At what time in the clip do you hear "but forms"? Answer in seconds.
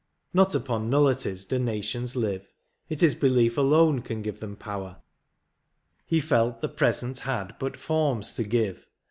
7.59-8.33